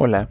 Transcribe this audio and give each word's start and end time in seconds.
Hola, 0.00 0.28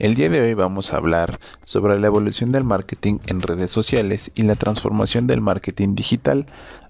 el 0.00 0.16
día 0.16 0.28
de 0.28 0.40
hoy 0.40 0.54
vamos 0.54 0.92
a 0.92 0.96
hablar 0.96 1.38
sobre 1.62 2.00
la 2.00 2.08
evolución 2.08 2.50
del 2.50 2.64
marketing 2.64 3.20
en 3.28 3.42
redes 3.42 3.70
sociales 3.70 4.32
y 4.34 4.42
la 4.42 4.56
transformación 4.56 5.28
del 5.28 5.40
marketing 5.40 5.94
digital 5.94 6.46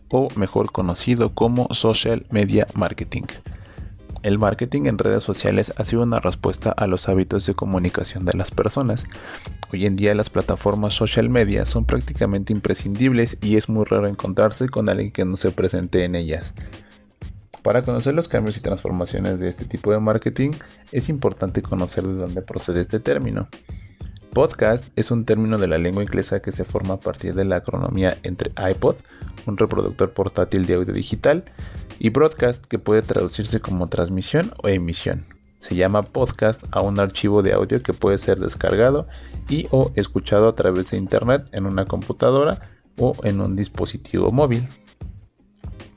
o 0.09 0.29
mejor 0.35 0.73
conocido 0.73 1.35
como 1.35 1.69
social 1.75 2.25
media 2.31 2.67
marketing. 2.73 3.25
El 4.23 4.39
marketing 4.39 4.87
en 4.87 4.97
redes 4.97 5.23
sociales 5.23 5.75
ha 5.77 5.85
sido 5.85 6.03
una 6.03 6.19
respuesta 6.19 6.71
a 6.71 6.87
los 6.87 7.11
hábitos 7.11 7.45
de 7.45 7.53
comunicación 7.53 8.25
de 8.25 8.33
las 8.33 8.51
personas. 8.51 9.05
Hoy 9.71 9.85
en 9.85 9.97
día 9.97 10.15
las 10.15 10.31
plataformas 10.31 10.95
social 10.95 11.29
media 11.29 11.67
son 11.67 11.85
prácticamente 11.85 12.55
imprescindibles 12.55 13.37
y 13.43 13.57
es 13.57 13.69
muy 13.69 13.85
raro 13.85 14.09
encontrarse 14.09 14.71
con 14.71 14.89
alguien 14.89 15.13
que 15.13 15.27
no 15.27 15.37
se 15.37 15.51
presente 15.51 16.05
en 16.05 16.15
ellas. 16.15 16.55
Para 17.65 17.81
conocer 17.81 18.13
los 18.13 18.29
cambios 18.29 18.59
y 18.59 18.61
transformaciones 18.61 19.41
de 19.41 19.49
este 19.49 19.65
tipo 19.65 19.91
de 19.91 19.99
marketing, 19.99 20.51
es 20.93 21.09
importante 21.09 21.63
conocer 21.63 22.05
de 22.05 22.13
dónde 22.13 22.43
procede 22.43 22.83
este 22.83 23.01
término. 23.01 23.49
Podcast 24.35 24.85
es 24.97 25.11
un 25.11 25.25
término 25.25 25.57
de 25.57 25.67
la 25.67 25.79
lengua 25.79 26.03
inglesa 26.03 26.43
que 26.43 26.53
se 26.53 26.67
forma 26.67 26.95
a 26.95 27.01
partir 27.01 27.35
de 27.35 27.47
la 27.47 27.57
acronomía 27.57 28.19
entre 28.23 28.53
iPod, 28.71 28.97
un 29.47 29.57
reproductor 29.57 30.13
portátil 30.13 30.67
de 30.67 30.75
audio 30.75 30.93
digital, 30.93 31.43
y 31.99 32.11
broadcast, 32.11 32.67
que 32.67 32.79
puede 32.79 33.01
traducirse 33.01 33.61
como 33.61 33.89
transmisión 33.89 34.53
o 34.63 34.69
emisión. 34.69 35.25
Se 35.57 35.75
llama 35.75 36.03
podcast 36.03 36.63
a 36.71 36.83
un 36.83 37.01
archivo 37.01 37.43
de 37.43 37.55
audio 37.55 37.83
que 37.83 37.95
puede 37.95 38.19
ser 38.19 38.41
descargado 38.41 39.09
y 39.49 39.69
o 39.71 39.91
escuchado 39.95 40.51
a 40.51 40.55
través 40.55 40.91
de 40.91 40.99
internet 40.99 41.49
en 41.53 41.65
una 41.65 41.87
computadora 41.87 42.61
o 42.99 43.15
en 43.23 43.41
un 43.41 43.57
dispositivo 43.57 44.31
móvil. 44.33 44.69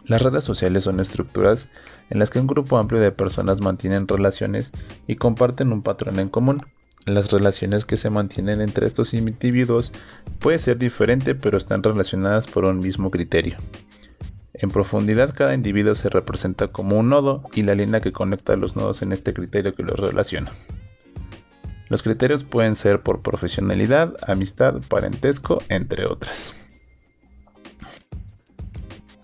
Las 0.07 0.21
redes 0.21 0.45
sociales 0.45 0.85
son 0.85 1.01
estructuras 1.01 1.67
en 2.09 2.19
las 2.19 2.29
que 2.29 2.39
un 2.39 2.47
grupo 2.47 2.77
amplio 2.77 3.01
de 3.01 3.11
personas 3.11 3.59
mantienen 3.59 4.07
relaciones 4.07 4.71
y 5.05 5.17
comparten 5.17 5.73
un 5.73 5.81
patrón 5.81 6.19
en 6.19 6.29
común. 6.29 6.57
Las 7.05 7.31
relaciones 7.31 7.83
que 7.83 7.97
se 7.97 8.09
mantienen 8.09 8.61
entre 8.61 8.87
estos 8.87 9.13
individuos 9.13 9.91
puede 10.39 10.59
ser 10.59 10.77
diferente 10.77 11.35
pero 11.35 11.57
están 11.57 11.83
relacionadas 11.83 12.47
por 12.47 12.63
un 12.63 12.79
mismo 12.79 13.11
criterio. 13.11 13.57
En 14.53 14.71
profundidad 14.71 15.35
cada 15.35 15.53
individuo 15.53 15.93
se 15.93 16.09
representa 16.09 16.69
como 16.69 16.97
un 16.97 17.09
nodo 17.09 17.43
y 17.53 17.63
la 17.63 17.75
línea 17.75 18.01
que 18.01 18.13
conecta 18.13 18.55
los 18.55 18.77
nodos 18.77 19.01
en 19.01 19.11
este 19.11 19.33
criterio 19.33 19.75
que 19.75 19.83
los 19.83 19.99
relaciona. 19.99 20.53
Los 21.89 22.01
criterios 22.01 22.43
pueden 22.43 22.75
ser 22.75 23.01
por 23.01 23.21
profesionalidad, 23.21 24.15
amistad, 24.25 24.81
parentesco, 24.87 25.61
entre 25.69 26.05
otras. 26.05 26.53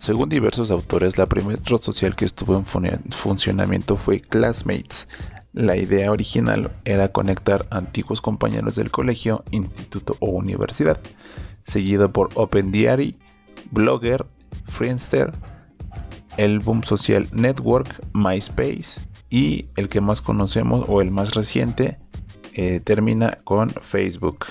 Según 0.03 0.27
diversos 0.27 0.69
autores, 0.69 1.17
la 1.17 1.27
primera 1.27 1.61
red 1.63 1.77
social 1.77 2.13
que 2.13 2.25
estuvo 2.25 2.57
en 2.57 2.65
funcionamiento 3.09 3.95
fue 3.95 4.19
Classmates. 4.19 5.07
La 5.53 5.77
idea 5.77 6.11
original 6.11 6.73
era 6.83 7.13
conectar 7.13 7.65
antiguos 7.69 8.19
compañeros 8.19 8.75
del 8.75 8.91
colegio, 8.91 9.45
instituto 9.51 10.17
o 10.19 10.31
universidad, 10.31 10.99
seguido 11.61 12.11
por 12.11 12.31
OpenDiary, 12.35 13.15
Blogger, 13.71 14.25
Friendster, 14.67 15.31
el 16.35 16.59
boom 16.59 16.83
social 16.83 17.29
Network, 17.31 17.87
MySpace 18.13 18.99
y 19.29 19.67
el 19.77 19.87
que 19.87 20.01
más 20.01 20.19
conocemos 20.19 20.83
o 20.89 21.01
el 21.01 21.11
más 21.11 21.33
reciente 21.33 21.97
eh, 22.55 22.81
termina 22.81 23.37
con 23.45 23.69
Facebook. 23.69 24.47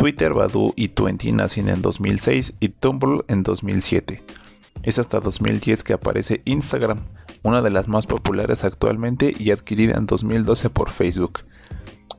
Twitter, 0.00 0.32
Badoo 0.32 0.72
y 0.76 0.88
Twenty 0.88 1.30
nacen 1.30 1.68
en 1.68 1.82
2006 1.82 2.54
y 2.58 2.70
Tumblr 2.70 3.22
en 3.28 3.42
2007. 3.42 4.24
Es 4.82 4.98
hasta 4.98 5.20
2010 5.20 5.84
que 5.84 5.92
aparece 5.92 6.40
Instagram, 6.46 7.00
una 7.42 7.60
de 7.60 7.68
las 7.68 7.86
más 7.86 8.06
populares 8.06 8.64
actualmente 8.64 9.34
y 9.38 9.50
adquirida 9.50 9.98
en 9.98 10.06
2012 10.06 10.70
por 10.70 10.88
Facebook. 10.88 11.40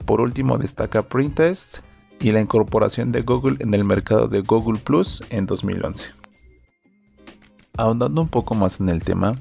Por 0.05 0.21
último 0.21 0.59
destaca 0.59 1.01
Pinterest 1.01 1.79
y 2.19 2.31
la 2.31 2.41
incorporación 2.41 3.11
de 3.11 3.23
Google 3.23 3.57
en 3.61 3.73
el 3.73 3.83
mercado 3.83 4.27
de 4.27 4.41
Google 4.41 4.79
Plus 4.79 5.23
en 5.31 5.47
2011. 5.47 6.05
Ahondando 7.77 8.21
un 8.21 8.29
poco 8.29 8.53
más 8.53 8.79
en 8.79 8.89
el 8.89 9.03
tema, 9.03 9.33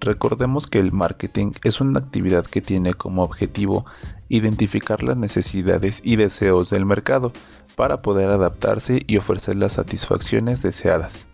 Recordemos 0.00 0.68
que 0.68 0.78
el 0.78 0.92
marketing 0.92 1.52
es 1.64 1.80
una 1.80 1.98
actividad 1.98 2.46
que 2.46 2.60
tiene 2.60 2.94
como 2.94 3.24
objetivo 3.24 3.84
identificar 4.28 5.02
las 5.02 5.16
necesidades 5.16 6.00
y 6.04 6.14
deseos 6.14 6.70
del 6.70 6.86
mercado 6.86 7.32
para 7.78 7.98
poder 7.98 8.28
adaptarse 8.28 9.04
y 9.06 9.18
ofrecer 9.18 9.54
las 9.54 9.74
satisfacciones 9.74 10.62
deseadas. 10.62 11.28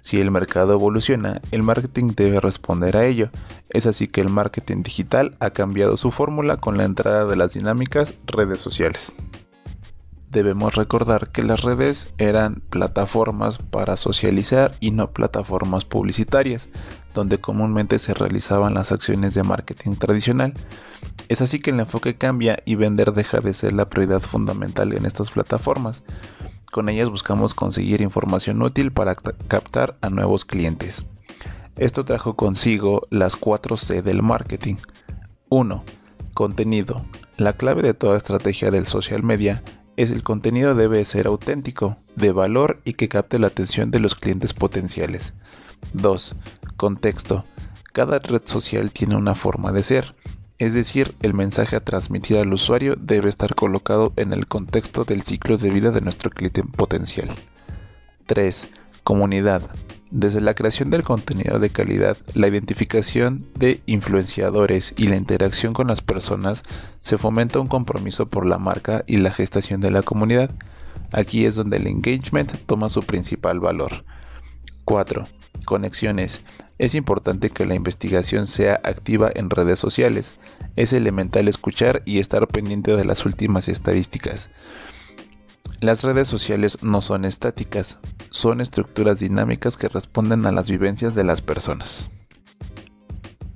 Si 0.00 0.20
el 0.20 0.32
mercado 0.32 0.72
evoluciona, 0.72 1.40
el 1.52 1.62
marketing 1.62 2.12
debe 2.16 2.40
responder 2.40 2.96
a 2.96 3.06
ello. 3.06 3.30
Es 3.70 3.86
así 3.86 4.08
que 4.08 4.20
el 4.20 4.28
marketing 4.28 4.82
digital 4.82 5.36
ha 5.38 5.50
cambiado 5.50 5.96
su 5.96 6.10
fórmula 6.10 6.56
con 6.56 6.76
la 6.76 6.82
entrada 6.82 7.24
de 7.24 7.36
las 7.36 7.54
dinámicas 7.54 8.14
redes 8.26 8.58
sociales. 8.58 9.14
Debemos 10.30 10.74
recordar 10.74 11.30
que 11.30 11.42
las 11.42 11.62
redes 11.62 12.08
eran 12.18 12.62
plataformas 12.68 13.58
para 13.58 13.96
socializar 13.96 14.74
y 14.80 14.90
no 14.90 15.12
plataformas 15.12 15.84
publicitarias, 15.84 16.68
donde 17.14 17.40
comúnmente 17.40 17.98
se 17.98 18.12
realizaban 18.12 18.74
las 18.74 18.90
acciones 18.90 19.34
de 19.34 19.44
marketing 19.44 19.94
tradicional. 19.94 20.52
Es 21.28 21.40
así 21.40 21.60
que 21.60 21.70
el 21.70 21.80
enfoque 21.80 22.14
cambia 22.14 22.58
y 22.64 22.74
vender 22.74 23.12
deja 23.12 23.40
de 23.40 23.54
ser 23.54 23.72
la 23.72 23.86
prioridad 23.86 24.20
fundamental 24.20 24.92
en 24.92 25.06
estas 25.06 25.30
plataformas. 25.30 26.02
Con 26.72 26.88
ellas 26.88 27.08
buscamos 27.08 27.54
conseguir 27.54 28.02
información 28.02 28.60
útil 28.60 28.92
para 28.92 29.14
captar 29.14 29.96
a 30.00 30.10
nuevos 30.10 30.44
clientes. 30.44 31.06
Esto 31.76 32.04
trajo 32.04 32.34
consigo 32.34 33.02
las 33.10 33.36
4 33.36 33.76
C 33.76 34.02
del 34.02 34.22
marketing. 34.22 34.74
1. 35.50 35.84
Contenido. 36.34 37.06
La 37.36 37.52
clave 37.52 37.82
de 37.82 37.94
toda 37.94 38.16
estrategia 38.16 38.70
del 38.70 38.86
social 38.86 39.22
media 39.22 39.62
es 39.96 40.10
el 40.10 40.22
contenido 40.22 40.74
debe 40.74 41.04
ser 41.04 41.26
auténtico, 41.26 41.96
de 42.14 42.32
valor 42.32 42.78
y 42.84 42.94
que 42.94 43.08
capte 43.08 43.38
la 43.38 43.48
atención 43.48 43.90
de 43.90 44.00
los 44.00 44.14
clientes 44.14 44.52
potenciales. 44.52 45.32
2. 45.92 46.36
Contexto. 46.76 47.44
Cada 47.92 48.18
red 48.18 48.42
social 48.44 48.92
tiene 48.92 49.16
una 49.16 49.34
forma 49.34 49.72
de 49.72 49.82
ser, 49.82 50.14
es 50.58 50.72
decir, 50.72 51.14
el 51.20 51.34
mensaje 51.34 51.76
a 51.76 51.84
transmitir 51.84 52.38
al 52.38 52.52
usuario 52.52 52.96
debe 52.96 53.28
estar 53.28 53.54
colocado 53.54 54.12
en 54.16 54.32
el 54.32 54.46
contexto 54.46 55.04
del 55.04 55.22
ciclo 55.22 55.58
de 55.58 55.70
vida 55.70 55.90
de 55.90 56.00
nuestro 56.00 56.30
cliente 56.30 56.62
potencial. 56.62 57.28
3. 58.26 58.66
Comunidad. 59.06 59.62
Desde 60.10 60.40
la 60.40 60.54
creación 60.54 60.90
del 60.90 61.04
contenido 61.04 61.60
de 61.60 61.70
calidad, 61.70 62.16
la 62.34 62.48
identificación 62.48 63.46
de 63.54 63.80
influenciadores 63.86 64.94
y 64.96 65.06
la 65.06 65.14
interacción 65.14 65.74
con 65.74 65.86
las 65.86 66.00
personas, 66.00 66.64
se 67.02 67.16
fomenta 67.16 67.60
un 67.60 67.68
compromiso 67.68 68.26
por 68.26 68.44
la 68.46 68.58
marca 68.58 69.04
y 69.06 69.18
la 69.18 69.30
gestación 69.30 69.80
de 69.80 69.92
la 69.92 70.02
comunidad. 70.02 70.50
Aquí 71.12 71.44
es 71.44 71.54
donde 71.54 71.76
el 71.76 71.86
engagement 71.86 72.52
toma 72.66 72.88
su 72.88 73.04
principal 73.04 73.60
valor. 73.60 74.04
4. 74.84 75.28
Conexiones. 75.64 76.42
Es 76.78 76.96
importante 76.96 77.50
que 77.50 77.64
la 77.64 77.76
investigación 77.76 78.48
sea 78.48 78.80
activa 78.82 79.30
en 79.32 79.50
redes 79.50 79.78
sociales. 79.78 80.32
Es 80.74 80.92
elemental 80.92 81.46
escuchar 81.46 82.02
y 82.06 82.18
estar 82.18 82.48
pendiente 82.48 82.96
de 82.96 83.04
las 83.04 83.24
últimas 83.24 83.68
estadísticas. 83.68 84.50
Las 85.80 86.04
redes 86.04 86.26
sociales 86.26 86.78
no 86.82 87.02
son 87.02 87.26
estáticas, 87.26 87.98
son 88.30 88.62
estructuras 88.62 89.18
dinámicas 89.18 89.76
que 89.76 89.88
responden 89.88 90.46
a 90.46 90.52
las 90.52 90.70
vivencias 90.70 91.14
de 91.14 91.22
las 91.22 91.42
personas. 91.42 92.08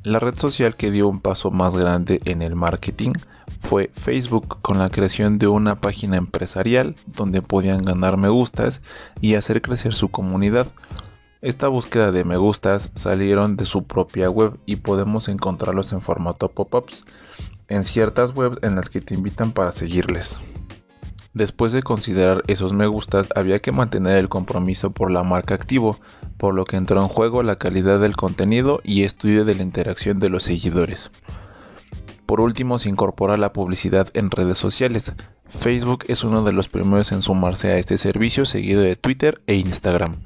La 0.03 0.19
red 0.19 0.35
social 0.35 0.77
que 0.77 0.91
dio 0.91 1.09
un 1.09 1.21
paso 1.21 1.51
más 1.51 1.75
grande 1.75 2.21
en 2.27 2.43
el 2.43 2.57
marketing 2.57 3.13
fue 3.59 3.91
Facebook 3.95 4.61
con 4.61 4.79
la 4.79 4.91
creación 4.91 5.39
de 5.39 5.47
una 5.47 5.81
página 5.81 6.19
empresarial 6.19 6.95
donde 7.07 7.41
podían 7.41 7.83
ganar 7.83 8.19
me 8.19 8.29
gustas 8.29 8.83
y 9.23 9.35
hacer 9.35 9.63
crecer 9.63 9.95
su 9.95 10.11
comunidad. 10.11 10.67
Esta 11.41 11.69
búsqueda 11.69 12.13
de 12.13 12.25
me 12.25 12.37
gustas 12.37 12.91
salieron 12.95 13.57
de 13.57 13.65
su 13.65 13.85
propia 13.85 14.29
web 14.29 14.59
y 14.67 14.77
podemos 14.77 15.29
encontrarlos 15.29 15.93
en 15.93 16.03
formato 16.03 16.49
pop-ups 16.49 17.05
en 17.69 17.85
ciertas 17.85 18.35
webs 18.35 18.59
en 18.63 18.77
las 18.77 18.91
que 18.91 19.01
te 19.01 19.15
invitan 19.15 19.53
para 19.53 19.73
seguirles. 19.73 20.37
Después 21.33 21.71
de 21.71 21.85
considerar 21.85 22.43
esos 22.49 22.73
me 22.73 22.89
gustas, 22.89 23.29
había 23.37 23.61
que 23.61 23.71
mantener 23.71 24.19
el 24.19 24.29
compromiso 24.29 24.91
por 24.91 25.13
la 25.13 25.23
marca 25.23 25.55
activo, 25.55 26.01
por 26.37 26.55
lo 26.55 26.65
que 26.65 26.77
entró 26.77 27.01
en 27.01 27.09
juego 27.09 27.45
la 27.45 27.57
calidad 27.57 28.01
del 28.01 28.17
contenido 28.17 28.81
y 28.83 29.05
estudio 29.05 29.45
de 29.45 29.55
la 29.55 29.63
interacción 29.63 30.19
de 30.19 30.29
los 30.29 30.43
seguidores. 30.43 31.13
Por 32.27 32.41
último, 32.41 32.81
se 32.81 32.89
incorpora 32.89 33.37
la 33.37 33.53
publicidad 33.53 34.09
en 34.15 34.31
redes 34.31 34.59
sociales. 34.59 35.13
Facebook 35.49 36.05
es 36.09 36.25
uno 36.25 36.43
de 36.43 36.53
los 36.53 36.69
primeros 36.69 37.13
en 37.13 37.23
sumarse 37.23 37.69
a 37.69 37.79
este 37.79 37.97
servicio, 37.97 38.45
seguido 38.45 38.83
de 38.83 38.97
Twitter 38.97 39.41
e 39.47 39.55
Instagram. 39.55 40.17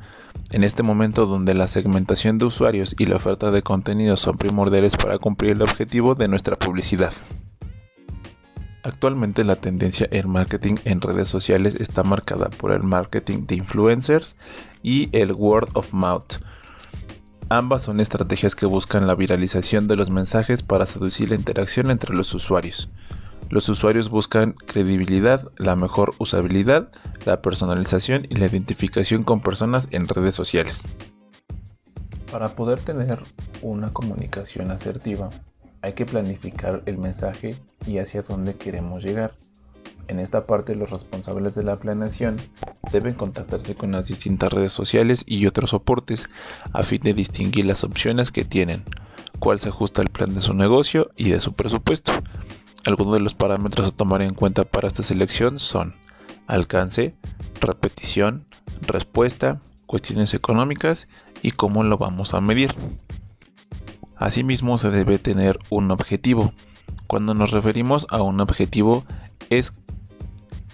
En 0.51 0.65
este 0.65 0.83
momento 0.83 1.27
donde 1.27 1.55
la 1.55 1.69
segmentación 1.69 2.39
de 2.39 2.47
usuarios 2.47 2.95
y 2.99 3.07
la 3.07 3.17
oferta 3.17 3.51
de 3.51 3.63
contenido 3.63 4.17
son 4.17 4.39
primordiales 4.39 4.97
para 4.97 5.19
cumplir 5.19 5.53
el 5.53 5.63
objetivo 5.63 6.15
de 6.15 6.29
nuestra 6.29 6.57
publicidad. 6.57 7.13
Actualmente 8.85 9.45
la 9.45 9.57
tendencia 9.57 10.07
en 10.11 10.29
marketing 10.29 10.75
en 10.85 11.01
redes 11.01 11.31
sociales 11.31 11.75
está 11.75 12.03
marcada 12.03 12.51
por 12.51 12.71
el 12.71 12.83
marketing 12.83 13.47
de 13.47 13.55
influencers 13.55 14.37
y 14.83 15.09
el 15.13 15.33
word 15.33 15.71
of 15.73 15.95
mouth. 15.95 16.35
Ambas 17.49 17.85
son 17.85 17.99
estrategias 17.99 18.55
que 18.55 18.67
buscan 18.67 19.07
la 19.07 19.15
viralización 19.15 19.89
de 19.89 19.97
los 19.97 20.11
mensajes 20.11 20.63
para 20.63 20.85
seducir 20.85 21.31
la 21.31 21.37
interacción 21.37 21.91
entre 21.91 22.15
los 22.15 22.35
usuarios. 22.35 22.91
Los 23.49 23.71
usuarios 23.71 24.11
buscan 24.11 24.53
credibilidad, 24.53 25.51
la 25.57 25.77
mejor 25.77 26.15
usabilidad, 26.19 26.91
la 27.25 27.41
personalización 27.41 28.27
y 28.29 28.35
la 28.35 28.47
identificación 28.47 29.25
con 29.25 29.41
personas 29.41 29.89
en 29.93 30.09
redes 30.09 30.35
sociales. 30.35 30.83
Para 32.31 32.55
poder 32.55 32.81
tener 32.81 33.23
una 33.63 33.95
comunicación 33.95 34.71
asertiva, 34.71 35.31
hay 35.85 35.93
que 35.93 36.07
planificar 36.07 36.83
el 36.87 36.97
mensaje 36.97 37.57
y 37.87 37.99
hacia 37.99 38.23
dónde 38.23 38.55
queremos 38.55 39.05
llegar. 39.05 39.35
En 40.09 40.19
esta 40.19 40.47
parte 40.47 40.75
los 40.75 40.89
responsables 40.89 41.55
de 41.55 41.63
la 41.63 41.77
planeación 41.77 42.39
deben 42.91 43.13
contactarse 43.13 43.75
con 43.75 43.93
las 43.93 44.07
distintas 44.07 44.51
redes 44.51 44.73
sociales 44.73 45.25
y 45.27 45.47
otros 45.47 45.71
soportes 45.71 46.31
a 46.73 46.85
fin 46.85 47.03
de 47.03 47.13
distinguir 47.13 47.67
las 47.67 47.85
opciones 47.85 48.31
que 48.31 48.47
tienen, 48.47 48.83
cuál 49.39 49.61
se 49.61 49.69
ajusta 49.69 50.01
al 50.01 50.09
plan 50.09 50.35
de 50.35 50.41
su 50.41 50.55
negocio 50.55 51.11
y 51.17 51.29
de 51.29 51.43
su 51.43 51.53
presupuesto. 51.53 52.13
Algunos 52.87 53.13
de 53.13 53.21
los 53.21 53.35
parámetros 53.35 53.89
a 53.89 53.95
tomar 53.95 54.23
en 54.23 54.33
cuenta 54.33 54.65
para 54.65 54.89
esta 54.89 55.03
selección 55.03 55.59
son 55.59 55.95
alcance, 56.47 57.15
repetición, 57.61 58.47
respuesta, 58.87 59.61
cuestiones 59.85 60.33
económicas 60.33 61.09
y 61.43 61.51
cómo 61.51 61.85
lo 61.85 61.99
vamos 61.99 62.33
a 62.33 62.41
medir. 62.41 62.75
Asimismo 64.25 64.79
se 64.79 64.89
debe 64.89 65.19
tener 65.19 65.59
un 65.69 65.91
objetivo. 65.91 66.55
Cuando 67.07 67.35
nos 67.35 67.51
referimos 67.51 68.07
a 68.09 68.23
un 68.23 68.41
objetivo 68.41 69.05
es 69.51 69.75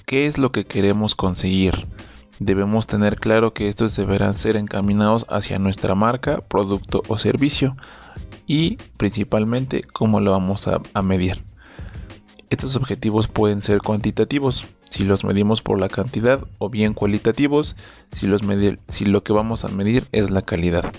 qué 0.07 0.27
es 0.27 0.39
lo 0.39 0.53
que 0.53 0.67
queremos 0.67 1.17
conseguir. 1.17 1.89
Debemos 2.39 2.87
tener 2.87 3.17
claro 3.17 3.53
que 3.53 3.67
estos 3.67 3.97
deberán 3.97 4.35
ser 4.35 4.55
encaminados 4.55 5.27
hacia 5.29 5.59
nuestra 5.59 5.97
marca, 5.97 6.43
producto 6.43 7.03
o 7.09 7.19
servicio 7.19 7.77
y 8.47 8.77
principalmente 8.97 9.83
cómo 9.83 10.21
lo 10.21 10.31
vamos 10.31 10.69
a, 10.69 11.03
medir. 11.03 11.43
Estos 12.51 12.77
objetivos 12.77 13.27
pueden 13.27 13.63
ser 13.63 13.81
cuantitativos, 13.81 14.65
si 14.91 15.03
los 15.03 15.25
medimos 15.25 15.61
por 15.61 15.81
la 15.81 15.89
cantidad, 15.89 16.39
o 16.59 16.71
bien 16.71 16.95
cualitativos, 16.95 17.75
si 18.13 18.29
lo 19.07 19.25
que 19.25 19.33
vamos 19.33 19.65
a 19.65 19.69
medir 19.71 20.07
es 20.13 20.31
la 20.31 20.43
calidad. 20.43 20.93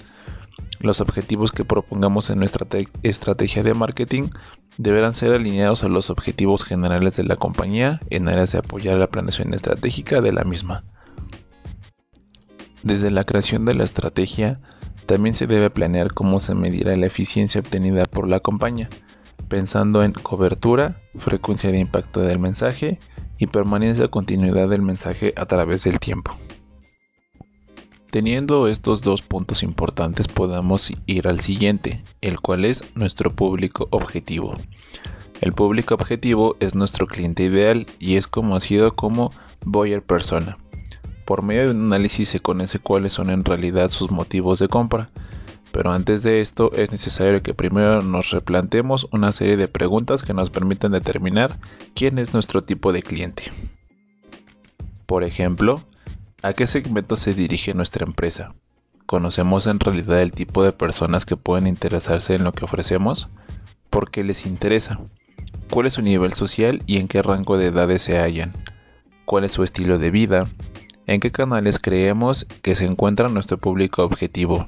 Los 0.82 1.00
objetivos 1.00 1.52
que 1.52 1.66
propongamos 1.66 2.30
en 2.30 2.40
nuestra 2.40 2.68
estrategia 3.04 3.64
de 3.64 3.74
marketing 3.74 4.30
deberán 4.78 5.14
ser 5.14 5.34
alineados 5.34 5.84
a 5.84 5.90
los 5.90 6.10
objetivos 6.10 6.64
generales 6.64 7.16
de 7.16 7.24
la 7.24 7.36
compañía 7.36 8.00
en 8.10 8.28
áreas 8.28 8.52
de 8.52 8.60
apoyar 8.60 8.98
la 8.98 9.08
planeación 9.08 9.54
estratégica 9.54 10.22
de 10.22 10.34
la 10.34 10.44
misma. 10.44 10.84
Desde 12.84 13.12
la 13.12 13.24
creación 13.24 13.66
de 13.66 13.76
la 13.76 13.84
estrategia, 13.84 14.60
también 15.06 15.36
se 15.36 15.48
debe 15.48 15.70
planear 15.70 16.14
cómo 16.14 16.40
se 16.40 16.56
medirá 16.56 16.96
la 16.96 17.06
eficiencia 17.06 17.62
obtenida 17.62 18.06
por 18.06 18.28
la 18.28 18.40
compañía 18.40 18.90
pensando 19.52 20.02
en 20.02 20.14
cobertura, 20.14 21.02
frecuencia 21.20 21.72
de 21.72 21.80
impacto 21.80 22.22
del 22.22 22.40
mensaje 22.40 23.00
y 23.38 23.48
permanencia 23.48 24.08
continuidad 24.08 24.70
del 24.70 24.82
mensaje 24.82 25.34
a 25.36 25.46
través 25.46 25.84
del 25.84 26.00
tiempo. 26.00 26.38
Teniendo 28.12 28.68
estos 28.68 29.02
dos 29.02 29.22
puntos 29.22 29.64
importantes 29.64 30.28
podemos 30.28 30.92
ir 31.06 31.30
al 31.30 31.40
siguiente, 31.40 32.04
el 32.20 32.42
cual 32.42 32.66
es 32.66 32.84
nuestro 32.94 33.32
público 33.32 33.88
objetivo. 33.90 34.54
El 35.40 35.54
público 35.54 35.96
objetivo 35.96 36.58
es 36.60 36.76
nuestro 36.76 37.08
cliente 37.08 37.44
ideal 37.44 37.88
y 38.00 38.18
es 38.18 38.28
conocido 38.28 38.94
como 38.94 39.32
buyer 39.64 40.04
persona. 40.04 40.58
Por 41.24 41.42
medio 41.42 41.68
de 41.68 41.72
un 41.72 41.86
análisis 41.86 42.28
se 42.28 42.42
conoce 42.42 42.80
cuáles 42.80 43.14
son 43.14 43.30
en 43.30 43.46
realidad 43.46 43.90
sus 43.90 44.12
motivos 44.12 44.60
de 44.60 44.68
compra, 44.68 45.08
pero 45.72 45.94
antes 45.94 46.22
de 46.22 46.42
esto 46.42 46.74
es 46.74 46.92
necesario 46.92 47.42
que 47.42 47.54
primero 47.54 48.02
nos 48.02 48.32
replantemos 48.32 49.08
una 49.14 49.32
serie 49.32 49.56
de 49.56 49.70
preguntas 49.70 50.22
que 50.22 50.34
nos 50.34 50.50
permitan 50.50 50.92
determinar 50.92 51.58
quién 51.96 52.20
es 52.20 52.34
nuestro 52.34 52.62
tipo 52.62 52.92
de 52.92 53.04
cliente. 53.04 53.44
Por 55.06 55.24
ejemplo, 55.24 55.82
¿a 56.42 56.54
qué 56.54 56.68
segmento 56.68 57.18
se 57.18 57.34
dirige 57.34 57.74
nuestra 57.74 58.06
empresa? 58.06 58.54
¿Conocemos 59.06 59.68
en 59.68 59.80
realidad 59.80 60.22
el 60.22 60.32
tipo 60.32 60.64
de 60.64 60.72
personas 60.72 61.26
que 61.26 61.38
pueden 61.38 61.68
interesarse 61.68 62.36
en 62.36 62.44
lo 62.44 62.52
que 62.52 62.66
ofrecemos? 62.66 63.30
¿Por 63.90 64.12
qué 64.12 64.24
les 64.24 64.46
interesa? 64.46 65.00
¿Cuál 65.70 65.88
es 65.88 65.94
su 65.94 66.02
nivel 66.02 66.34
social 66.34 66.82
y 66.86 66.98
en 66.98 67.08
qué 67.08 67.22
rango 67.22 67.58
de 67.58 67.68
edades 67.68 68.02
se 68.02 68.20
hallan? 68.20 68.52
¿Cuál 69.26 69.44
es 69.44 69.52
su 69.52 69.64
estilo 69.64 69.98
de 69.98 70.12
vida? 70.12 70.48
¿En 71.08 71.20
qué 71.20 71.32
canales 71.32 71.80
creemos 71.80 72.46
que 72.62 72.76
se 72.76 72.86
encuentra 72.86 73.30
nuestro 73.30 73.58
público 73.58 74.04
objetivo? 74.04 74.66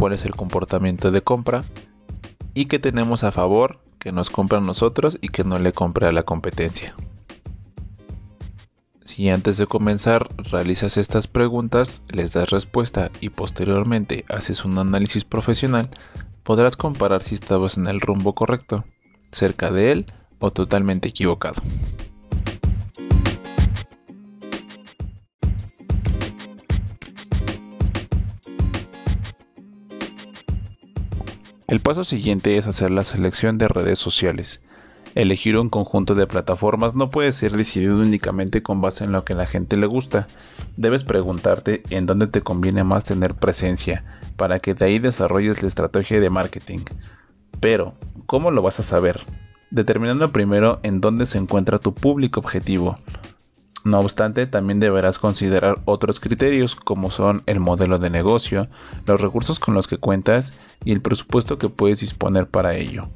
cuál 0.00 0.14
es 0.14 0.24
el 0.24 0.34
comportamiento 0.34 1.10
de 1.10 1.20
compra 1.20 1.62
y 2.54 2.64
qué 2.64 2.78
tenemos 2.78 3.22
a 3.22 3.32
favor 3.32 3.80
que 3.98 4.12
nos 4.12 4.30
compra 4.30 4.56
a 4.56 4.62
nosotros 4.62 5.18
y 5.20 5.28
que 5.28 5.44
no 5.44 5.58
le 5.58 5.74
compre 5.74 6.06
a 6.06 6.12
la 6.12 6.22
competencia. 6.22 6.94
Si 9.10 9.28
antes 9.28 9.56
de 9.56 9.66
comenzar 9.66 10.28
realizas 10.36 10.96
estas 10.96 11.26
preguntas, 11.26 12.00
les 12.12 12.32
das 12.32 12.50
respuesta 12.50 13.10
y 13.20 13.30
posteriormente 13.30 14.24
haces 14.28 14.64
un 14.64 14.78
análisis 14.78 15.24
profesional, 15.24 15.90
podrás 16.44 16.76
comparar 16.76 17.24
si 17.24 17.34
estabas 17.34 17.76
en 17.76 17.88
el 17.88 18.00
rumbo 18.00 18.36
correcto, 18.36 18.84
cerca 19.32 19.72
de 19.72 19.90
él 19.90 20.06
o 20.38 20.52
totalmente 20.52 21.08
equivocado. 21.08 21.60
El 31.66 31.80
paso 31.80 32.04
siguiente 32.04 32.56
es 32.56 32.68
hacer 32.68 32.92
la 32.92 33.02
selección 33.02 33.58
de 33.58 33.66
redes 33.66 33.98
sociales. 33.98 34.60
Elegir 35.16 35.58
un 35.58 35.70
conjunto 35.70 36.14
de 36.14 36.28
plataformas 36.28 36.94
no 36.94 37.10
puede 37.10 37.32
ser 37.32 37.56
decidido 37.56 37.98
únicamente 37.98 38.62
con 38.62 38.80
base 38.80 39.02
en 39.02 39.12
lo 39.12 39.24
que 39.24 39.34
la 39.34 39.46
gente 39.46 39.76
le 39.76 39.86
gusta. 39.86 40.28
Debes 40.76 41.02
preguntarte 41.02 41.82
en 41.90 42.06
dónde 42.06 42.28
te 42.28 42.42
conviene 42.42 42.84
más 42.84 43.04
tener 43.04 43.34
presencia, 43.34 44.04
para 44.36 44.60
que 44.60 44.74
de 44.74 44.84
ahí 44.84 44.98
desarrolles 45.00 45.62
la 45.62 45.68
estrategia 45.68 46.20
de 46.20 46.30
marketing. 46.30 46.80
Pero, 47.58 47.94
¿cómo 48.26 48.52
lo 48.52 48.62
vas 48.62 48.78
a 48.78 48.84
saber? 48.84 49.20
Determinando 49.72 50.30
primero 50.30 50.78
en 50.84 51.00
dónde 51.00 51.26
se 51.26 51.38
encuentra 51.38 51.80
tu 51.80 51.92
público 51.92 52.38
objetivo. 52.38 52.96
No 53.84 53.98
obstante, 53.98 54.46
también 54.46 54.78
deberás 54.78 55.18
considerar 55.18 55.78
otros 55.86 56.20
criterios 56.20 56.76
como 56.76 57.10
son 57.10 57.42
el 57.46 57.58
modelo 57.58 57.98
de 57.98 58.10
negocio, 58.10 58.68
los 59.06 59.20
recursos 59.20 59.58
con 59.58 59.74
los 59.74 59.88
que 59.88 59.98
cuentas 59.98 60.52
y 60.84 60.92
el 60.92 61.00
presupuesto 61.00 61.58
que 61.58 61.68
puedes 61.68 61.98
disponer 62.00 62.46
para 62.46 62.76
ello. 62.76 63.08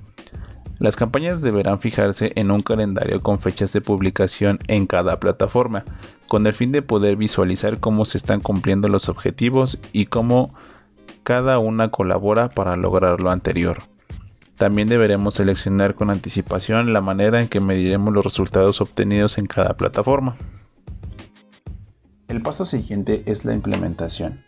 Las 0.78 0.96
campañas 0.96 1.40
deberán 1.40 1.78
fijarse 1.80 2.32
en 2.34 2.50
un 2.50 2.62
calendario 2.62 3.22
con 3.22 3.38
fechas 3.38 3.72
de 3.72 3.80
publicación 3.80 4.58
en 4.66 4.86
cada 4.86 5.20
plataforma, 5.20 5.84
con 6.26 6.46
el 6.46 6.52
fin 6.52 6.72
de 6.72 6.82
poder 6.82 7.16
visualizar 7.16 7.78
cómo 7.78 8.04
se 8.04 8.18
están 8.18 8.40
cumpliendo 8.40 8.88
los 8.88 9.08
objetivos 9.08 9.78
y 9.92 10.06
cómo 10.06 10.52
cada 11.22 11.58
una 11.58 11.90
colabora 11.90 12.48
para 12.48 12.76
lograr 12.76 13.22
lo 13.22 13.30
anterior. 13.30 13.82
También 14.56 14.88
deberemos 14.88 15.34
seleccionar 15.34 15.94
con 15.94 16.10
anticipación 16.10 16.92
la 16.92 17.00
manera 17.00 17.40
en 17.40 17.48
que 17.48 17.60
mediremos 17.60 18.12
los 18.12 18.24
resultados 18.24 18.80
obtenidos 18.80 19.38
en 19.38 19.46
cada 19.46 19.76
plataforma. 19.76 20.36
El 22.28 22.42
paso 22.42 22.66
siguiente 22.66 23.22
es 23.26 23.44
la 23.44 23.54
implementación. 23.54 24.44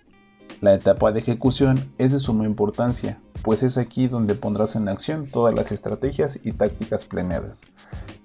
La 0.63 0.73
etapa 0.73 1.13
de 1.13 1.21
ejecución 1.21 1.93
es 1.99 2.13
de 2.13 2.19
suma 2.19 2.47
importancia, 2.47 3.21
pues 3.43 3.63
es 3.63 3.77
aquí 3.77 4.09
donde 4.09 4.35
pondrás 4.35 4.75
en 4.75 4.89
acción 4.89 5.29
todas 5.31 5.55
las 5.55 5.71
estrategias 5.71 6.41
y 6.43 6.53
tácticas 6.53 7.05
planeadas. 7.05 7.61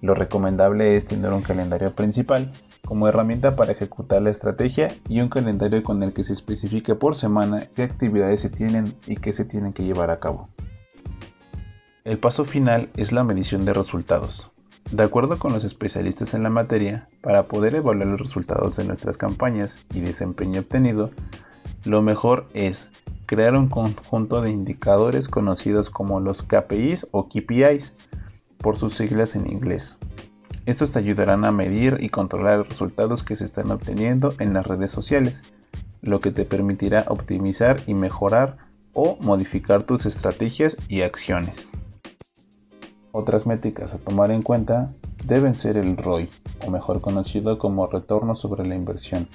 Lo 0.01 0.13
recomendable 0.13 0.95
es 0.95 1.05
tener 1.05 1.33
un 1.33 1.41
calendario 1.41 1.93
principal 1.93 2.49
como 2.85 3.07
herramienta 3.07 3.57
para 3.57 3.73
ejecutar 3.73 4.21
la 4.21 4.29
estrategia 4.29 4.89
y 5.09 5.19
un 5.19 5.27
calendario 5.27 5.83
con 5.83 6.01
el 6.03 6.13
que 6.13 6.23
se 6.23 6.33
especifique 6.33 6.95
por 6.95 7.17
semana 7.17 7.67
qué 7.75 7.83
actividades 7.83 8.39
se 8.39 8.49
tienen 8.49 8.95
y 9.07 9.17
qué 9.17 9.33
se 9.33 9.43
tienen 9.43 9.73
que 9.73 9.83
llevar 9.83 10.09
a 10.09 10.19
cabo. 10.19 10.49
El 12.05 12.17
paso 12.17 12.45
final 12.45 12.89
es 12.95 13.11
la 13.11 13.25
medición 13.25 13.65
de 13.65 13.73
resultados. 13.73 14.49
De 14.89 15.03
acuerdo 15.03 15.37
con 15.37 15.53
los 15.53 15.63
especialistas 15.63 16.33
en 16.33 16.43
la 16.43 16.49
materia, 16.49 17.07
para 17.21 17.43
poder 17.43 17.75
evaluar 17.75 18.07
los 18.07 18.19
resultados 18.19 18.75
de 18.77 18.85
nuestras 18.85 19.17
campañas 19.17 19.85
y 19.93 19.99
desempeño 19.99 20.61
obtenido, 20.61 21.11
lo 21.85 22.01
mejor 22.01 22.47
es 22.53 22.89
crear 23.25 23.55
un 23.55 23.67
conjunto 23.67 24.41
de 24.41 24.51
indicadores 24.51 25.27
conocidos 25.27 25.89
como 25.89 26.19
los 26.19 26.43
KPIs 26.43 27.07
o 27.11 27.27
KPIs, 27.27 27.93
por 28.57 28.77
sus 28.77 28.95
siglas 28.95 29.35
en 29.35 29.51
inglés. 29.51 29.95
Estos 30.65 30.91
te 30.91 30.99
ayudarán 30.99 31.45
a 31.45 31.51
medir 31.51 31.97
y 32.01 32.09
controlar 32.09 32.59
los 32.59 32.69
resultados 32.69 33.23
que 33.23 33.35
se 33.35 33.45
están 33.45 33.71
obteniendo 33.71 34.35
en 34.37 34.53
las 34.53 34.67
redes 34.67 34.91
sociales, 34.91 35.41
lo 36.01 36.19
que 36.19 36.31
te 36.31 36.45
permitirá 36.45 37.05
optimizar 37.07 37.79
y 37.87 37.95
mejorar 37.95 38.57
o 38.93 39.17
modificar 39.21 39.83
tus 39.83 40.05
estrategias 40.05 40.77
y 40.87 41.01
acciones. 41.01 41.71
Otras 43.11 43.47
métricas 43.47 43.93
a 43.93 43.97
tomar 43.97 44.31
en 44.31 44.41
cuenta 44.41 44.91
deben 45.25 45.55
ser 45.55 45.77
el 45.77 45.97
ROI, 45.97 46.29
o 46.65 46.69
mejor 46.69 47.01
conocido 47.01 47.57
como 47.57 47.87
retorno 47.87 48.35
sobre 48.35 48.67
la 48.67 48.75
inversión, 48.75 49.27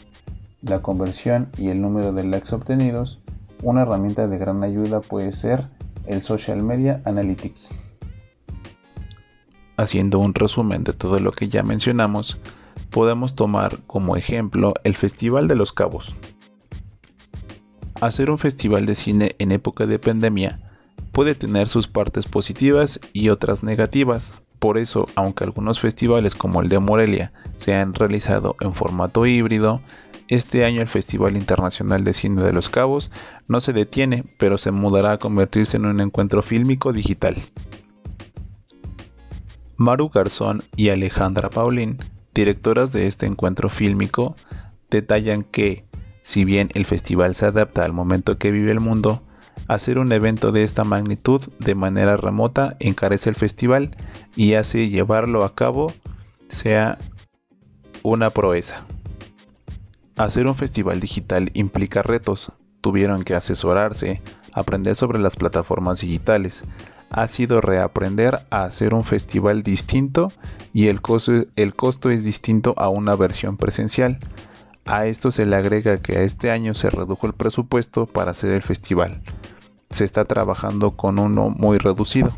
la 0.69 0.83
conversión 0.83 1.49
y 1.59 1.69
el 1.69 1.81
número 1.81 2.13
de 2.13 2.25
likes 2.25 2.55
obtenidos. 2.55 3.21
Una 3.63 3.83
herramienta 3.83 4.27
de 4.29 4.39
gran 4.39 4.63
ayuda 4.63 5.01
puede 5.01 5.33
ser 5.33 5.69
el 6.07 6.23
Social 6.23 6.63
Media 6.63 7.03
Analytics. 7.05 7.75
haciendo 9.77 10.19
un 10.19 10.35
resumen 10.35 10.85
de 10.85 10.93
todo 10.93 11.21
lo 11.21 11.33
que 11.33 11.49
ya 11.49 11.63
mencionamos, 11.63 12.39
podemos 12.91 13.35
tomar 13.35 13.79
como 13.87 14.17
ejemplo 14.17 14.75
el 14.85 14.97
Festival 14.97 15.49
de 15.49 15.55
los 15.55 15.73
Cabos. 15.73 16.17
Hacer 18.01 18.31
un 18.31 18.39
festival 18.39 18.87
de 18.87 18.95
cine 18.95 19.37
en 19.39 19.53
época 19.53 19.87
de 19.87 19.99
pandemia 19.99 20.59
puede 21.13 21.35
tener 21.35 21.69
sus 21.69 21.89
partes 21.89 22.27
positivas 22.27 23.01
y 23.13 23.31
otras 23.31 23.63
negativas. 23.63 24.35
Por 24.67 24.79
eso, 24.79 25.07
aunque 25.15 25.45
algunos 25.45 25.79
festivales 25.79 26.35
como 26.35 26.61
el 26.61 26.69
de 26.69 26.81
Morelia 26.81 27.33
se 27.57 27.77
han 27.77 27.95
realizado 27.95 28.57
en 28.59 28.75
formato 28.75 29.25
híbrido, 29.25 29.81
este 30.27 30.65
año 30.65 30.83
el 30.83 30.89
Festival 30.89 31.37
Internacional 31.37 32.03
de 32.03 32.13
Cine 32.13 32.43
de 32.43 32.53
los 32.53 32.69
Cabos 32.69 33.13
no 33.47 33.61
se 33.61 33.73
detiene, 33.73 34.25
pero 34.39 34.59
se 34.59 34.73
mudará 34.73 35.13
a 35.13 35.19
convertirse 35.19 35.77
en 35.77 35.87
un 35.87 36.01
encuentro 36.01 36.43
fílmico 36.43 36.93
digital. 36.93 37.37
Maru 39.77 40.09
Garzón 40.09 40.65
y 40.75 40.89
Alejandra 40.89 41.49
Paulín, 41.49 41.99
directoras 42.35 42.91
de 42.91 43.07
este 43.07 43.27
encuentro 43.27 43.69
fílmico, 43.69 44.35
detallan 44.91 45.45
que, 45.45 45.85
si 46.23 46.45
bien 46.45 46.71
el 46.75 46.87
festival 46.87 47.37
se 47.37 47.47
adapta 47.47 47.85
al 47.85 47.93
momento 47.93 48.37
que 48.37 48.51
vive 48.51 48.73
el 48.73 48.81
mundo, 48.81 49.23
Hacer 49.69 49.99
un 49.99 50.13
evento 50.13 50.53
de 50.53 50.63
esta 50.63 50.85
magnitud 50.85 51.43
de 51.59 51.75
manera 51.75 52.17
remota 52.17 52.77
encarece 52.79 53.31
el 53.31 53.37
festival 53.37 53.97
y 54.37 54.55
hace 54.55 54.89
llevarlo 54.89 55.45
a 55.45 55.55
cabo 55.55 55.93
sea 56.49 56.99
una 58.03 58.31
proeza. 58.31 58.85
Hacer 60.17 60.47
un 60.47 60.55
festival 60.55 61.01
digital 61.01 61.51
implica 61.55 62.03
retos. 62.03 62.53
Tuvieron 62.81 63.25
que 63.25 63.35
asesorarse, 63.35 64.23
aprender 64.53 64.97
sobre 64.97 65.19
las 65.19 65.37
plataformas 65.37 66.01
digitales. 66.01 66.63
Ha 67.11 67.29
sido 67.29 67.61
reaprender 67.61 68.47
a 68.51 68.65
hacer 68.65 68.95
un 68.95 69.05
festival 69.05 69.63
distinto 69.63 70.33
y 70.73 70.87
el 70.87 71.03
costo, 71.03 71.33
el 71.57 71.75
costo 71.75 72.11
es 72.11 72.25
distinto 72.25 72.75
a 72.77 72.89
una 72.89 73.17
versión 73.17 73.57
presencial. 73.57 74.19
A 74.87 75.07
esto 75.07 75.33
se 75.33 75.47
le 75.47 75.57
agrega 75.57 75.99
que 75.99 76.19
a 76.19 76.23
este 76.23 76.51
año 76.51 76.75
se 76.75 76.91
redujo 76.91 77.27
el 77.27 77.33
presupuesto 77.33 78.07
para 78.07 78.31
hacer 78.31 78.53
el 78.53 78.63
festival 78.63 79.23
se 79.91 80.05
está 80.05 80.25
trabajando 80.25 80.93
con 80.93 81.19
uno 81.19 81.51
muy 81.51 81.79
reducido. 81.79 82.37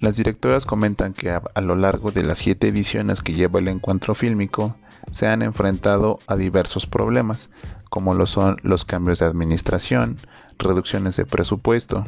Las 0.00 0.16
directoras 0.16 0.64
comentan 0.64 1.12
que 1.12 1.30
a, 1.30 1.60
lo 1.60 1.74
largo 1.74 2.12
de 2.12 2.22
las 2.22 2.38
siete 2.38 2.68
ediciones 2.68 3.20
que 3.20 3.32
lleva 3.32 3.58
el 3.58 3.68
encuentro 3.68 4.14
fílmico 4.14 4.76
se 5.10 5.26
han 5.26 5.42
enfrentado 5.42 6.18
a 6.26 6.36
diversos 6.36 6.86
problemas, 6.86 7.50
como 7.90 8.14
lo 8.14 8.26
son 8.26 8.58
los 8.62 8.84
cambios 8.84 9.18
de 9.18 9.26
administración, 9.26 10.18
reducciones 10.58 11.16
de 11.16 11.24
presupuesto. 11.24 12.04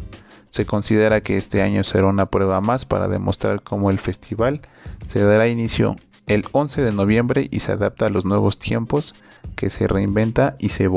Se 0.49 0.67
considera 0.67 1.21
que 1.21 1.37
este 1.37 1.63
año 1.63 1.85
será 1.85 2.07
una 2.07 2.27
prueba 2.27 2.61
más 2.61 2.85
para 2.85 3.09
demostrar 3.09 3.63
cómo 3.63 3.91
el 3.91 4.01
festival 4.01 4.61
se 5.07 5.23
dará 5.23 5.49
inicio 5.49 5.97
el 6.27 6.45
11 6.53 6.83
de 6.83 6.93
noviembre 6.93 7.49
y 7.51 7.61
se 7.61 7.73
adapta 7.73 8.07
a 8.07 8.11
los 8.11 8.25
nuevos 8.25 8.59
tiempos, 8.59 9.15
que 9.57 9.71
se 9.71 9.89
reinventa 9.89 10.57
y 10.59 10.69
se 10.69 10.89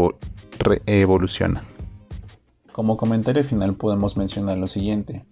evoluciona. 0.85 1.63
Como 2.71 2.97
comentario 2.97 3.43
final 3.43 3.75
podemos 3.75 4.17
mencionar 4.17 4.57
lo 4.57 4.67
siguiente. 4.67 5.25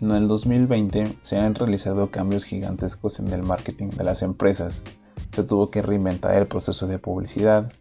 En 0.00 0.10
el 0.10 0.28
2020 0.28 1.18
se 1.22 1.38
han 1.38 1.54
realizado 1.54 2.10
cambios 2.10 2.44
gigantescos 2.44 3.20
en 3.20 3.32
el 3.32 3.42
marketing 3.42 3.90
de 3.90 4.04
las 4.04 4.22
empresas. 4.22 4.82
Se 5.30 5.44
tuvo 5.44 5.70
que 5.70 5.82
reinventar 5.82 6.36
el 6.36 6.46
proceso 6.46 6.86
de 6.86 6.98
publicidad. 6.98 7.72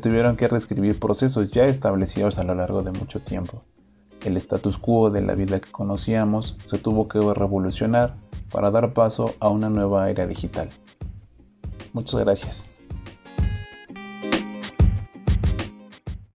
Tuvieron 0.00 0.36
que 0.36 0.48
reescribir 0.48 0.98
procesos 0.98 1.50
ya 1.50 1.66
establecidos 1.66 2.38
a 2.38 2.44
lo 2.44 2.54
largo 2.54 2.82
de 2.82 2.92
mucho 2.92 3.20
tiempo. 3.20 3.62
El 4.24 4.36
status 4.36 4.78
quo 4.78 5.10
de 5.10 5.20
la 5.20 5.34
vida 5.34 5.60
que 5.60 5.70
conocíamos 5.70 6.56
se 6.64 6.78
tuvo 6.78 7.08
que 7.08 7.20
revolucionar 7.20 8.14
para 8.50 8.70
dar 8.70 8.94
paso 8.94 9.34
a 9.40 9.48
una 9.48 9.68
nueva 9.68 10.08
era 10.08 10.26
digital. 10.26 10.70
Muchas 11.92 12.20
gracias. 12.20 12.71